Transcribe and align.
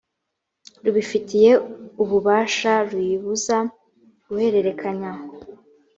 rubifitiye 0.83 1.51
ububasha 2.03 2.71
ruyibuza 2.89 3.57
guhererekanya 4.25 5.11